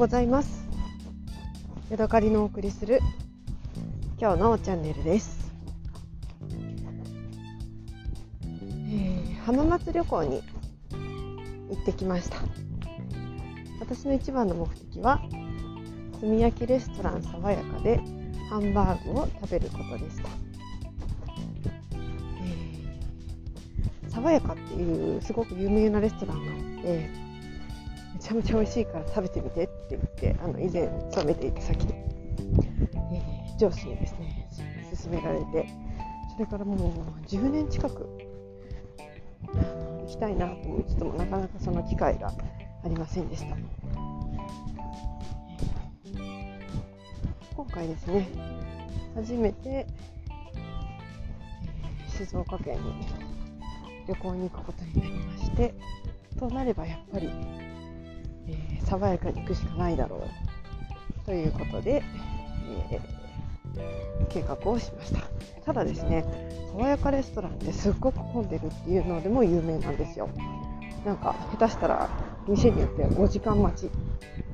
[0.00, 0.66] ございます。
[1.90, 3.00] ヤドカリのお送りする
[4.18, 5.52] 今日のチャンネルです、
[8.64, 10.42] えー浜松旅行に
[11.68, 12.38] 行ってきました。
[13.78, 15.20] 私の一番の目的は
[16.18, 18.00] 炭焼きレストラン爽やかで
[18.48, 20.22] ハンバーグを食べることでした、
[22.00, 27.29] えー爽やかっていうすごく有名なレストランがあって
[28.14, 34.48] めちゃめちゃ美味しいから食べてみてって言ってあの以前勤めていた先で、えー上司にですね
[35.02, 35.90] 勧められて。
[36.40, 38.08] それからもう10年近く
[39.46, 42.28] 行きたいなと思いつつもなかなかその機会が
[42.82, 43.56] ありませんでした。
[47.54, 48.26] 今回ですね
[49.14, 49.86] 初めて、
[52.08, 53.06] 静岡県に
[54.08, 55.74] 旅行に行くことになりまして
[56.38, 57.30] となればやっぱり
[58.50, 61.26] えー爽やかに行くしかないだろう。
[61.26, 62.02] ということで、
[62.90, 63.00] えー
[64.28, 65.20] 計画をしました。
[65.64, 66.24] ただですね
[66.72, 70.28] 爽やかレストランってすっごく混んでるっていうのでも有名なんですよ。
[71.04, 72.08] なんか下手したら
[72.48, 73.90] 店によっては5時間待ち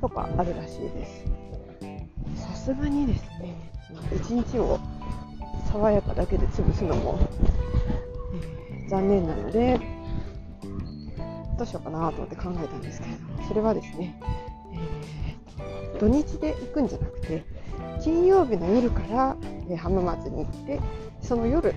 [0.00, 1.24] とかあるらしいです。
[2.36, 3.70] さすがにですね
[4.10, 4.78] 1日を
[5.70, 7.18] 爽やかだけで潰すのも、
[8.34, 9.78] えー残念なので
[11.56, 13.29] どうしようかなと思って考えたんですけれども。
[13.50, 14.14] それはですね、
[14.72, 17.44] えー土日で行くんじゃなくて
[18.02, 19.36] 金曜日の夜から、
[19.68, 20.80] えー浜松に行って
[21.20, 21.74] その夜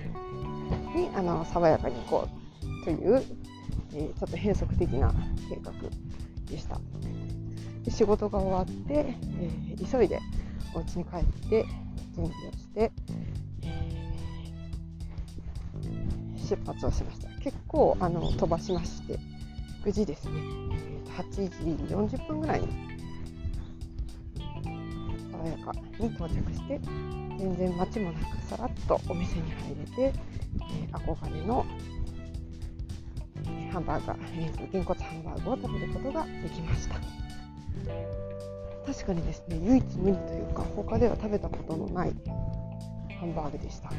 [0.94, 2.28] にあの爽やかに行こ
[2.62, 3.24] うという、
[3.92, 5.12] えーちょっと変則的な
[5.50, 5.72] 計画
[6.48, 6.78] でした。
[7.82, 10.20] で仕事が終わって、えー急いで
[10.74, 11.66] お家に帰って
[12.14, 12.92] 準備をして、
[13.62, 17.28] えー出発をしました。
[17.42, 19.18] 結構あの飛ばしまして。
[19.84, 20.40] 無事ですね。
[21.18, 21.44] 8時
[21.94, 22.68] 40分ぐらいに
[25.30, 26.80] 爽やかに到着して
[27.38, 30.18] 全然待ちもなくさらっとお店に入れて、
[30.72, 31.66] え憧れの
[33.70, 36.94] ハンバーガー、えーげんこつハンバーグを食べることができました。
[38.86, 42.12] 確かにですね唯一無二というか他では食べたことのない
[43.18, 43.90] ハンバーグでした。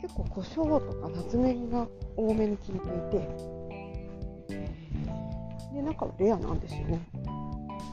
[0.00, 3.61] 結構胡椒とかナツメグが多めに効いていて
[5.72, 7.00] で中はレアなんですよね。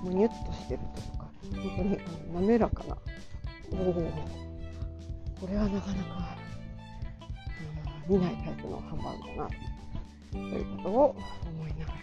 [0.04, 2.98] むにゅっとしてるというか本当にあの滑らかな。
[3.72, 3.94] おお
[5.40, 6.38] これはなかなか、
[8.10, 9.50] うん見ないタイプのハンバーグだな
[10.32, 11.98] ということを思いながら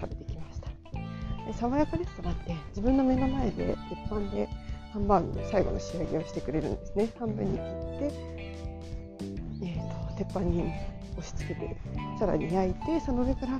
[0.00, 0.68] 食べてきました。
[1.46, 4.48] で爽やかレストランって自分の目の前で鉄板で
[4.92, 7.08] ハンバーグの最後の仕上げをしてくれるんですね。
[7.18, 7.64] 半分に切っ
[7.98, 8.14] て、
[9.62, 10.72] えー、と鉄板に
[11.18, 11.76] 押し付けて
[12.18, 13.58] さらに焼いてその上から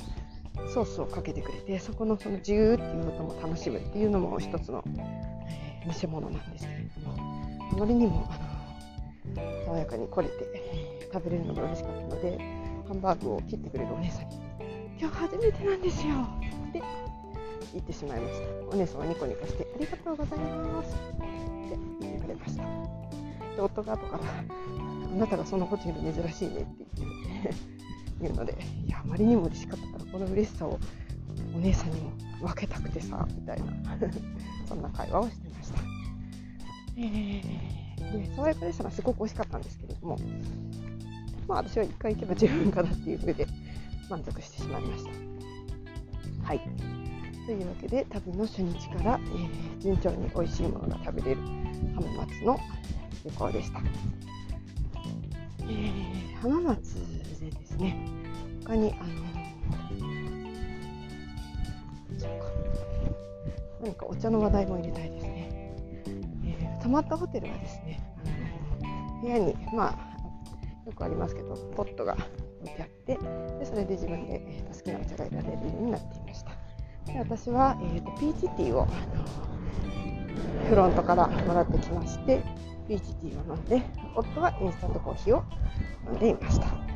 [0.69, 5.31] ソースをかけてくれてそこのそのジューっていう音も楽しむっていうのも一つの、えー
[5.87, 7.15] 見せ物なんですけれども
[7.73, 8.39] あまりにもあ
[9.41, 12.39] の爽やかに来れて、食べれるのが嬉しかったので
[12.89, 14.37] ハンバーグを切ってくれるお姉さんに
[15.01, 16.15] 「今日初めてなんですよ」
[16.69, 16.83] って
[17.73, 18.49] 言ってしまいました。
[18.69, 22.63] お姉さんはニコニコして「ありがとうございます」って言ってくれました。
[22.63, 24.23] で夫が後から
[25.15, 27.80] 「あなたがそんなこと言うの珍しいね」って言って
[28.21, 30.79] 言うのでいやあまりにも嬉しかったからこの嬉しさを
[31.55, 33.73] お姉さんにも分けたくてさみたいな。
[34.67, 35.81] そんな会話をしてました、
[36.97, 40.17] えー、で爽やかレストランすごく美味しかったんですけれども
[41.49, 43.49] まあ私は1回行けば十分かなっていう上で
[44.09, 45.11] 満足してしまいました。
[46.47, 46.61] はい。
[47.47, 51.41] というわけで旅の初日から、えー順調に美味しいものが食べれる
[51.95, 52.59] 浜松の
[53.25, 53.81] 旅行でした、
[55.63, 56.37] えー。
[56.37, 56.97] 浜松
[57.81, 57.97] ね。
[58.65, 59.31] 他にあの
[63.83, 65.49] 何かお茶の話題も入れたいですね、
[66.45, 68.01] えー泊まったホテルはですね
[69.23, 72.17] 部屋にまあよくありますけどポットが
[72.63, 73.19] 置いてあって
[73.59, 76.51] でそれで自分で、えー好きなお茶が選べるようになっていました。
[77.13, 78.87] で私は、えーとピーチティーを
[80.69, 82.43] フロントからもらってきまして
[82.89, 83.83] ピーチティーを飲んで
[84.15, 85.45] 夫はインスタントコーヒーを
[86.13, 86.90] 飲んでいました。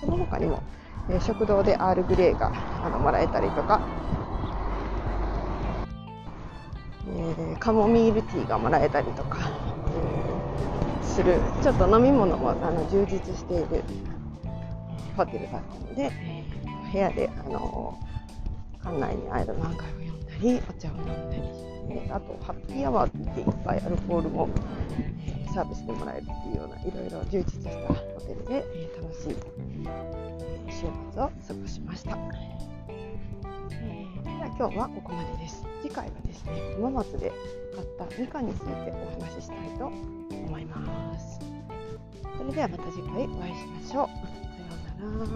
[0.00, 0.62] その他にも、
[1.08, 2.52] えー食堂でアールグレーが
[2.82, 3.80] あのもらえたりとか、
[7.08, 9.50] えーカモミールティーがもらえたりとか、
[9.94, 13.82] えーするちょっと飲み物もあの充実している
[15.16, 16.12] ホテルだったので、
[16.92, 17.98] 部屋であの
[18.82, 24.48] 館内にある漫画を読んだりお茶を飲んだり、あとハッピーアワーっていっぱいアルコールも、
[25.26, 32.16] えーサービスでもらえるっていうようないろいろ充実したホテルで、えー楽しい、えー週末を過ごしました。
[33.70, 34.22] えー。
[34.22, 35.64] では今今日はここまでです。
[35.82, 37.32] 次回はですね浜松で
[37.74, 41.40] 買ったみかんについてお話ししたいと思います。
[42.38, 44.06] それではまた次回お会いしましょう。
[44.06, 45.30] さようなら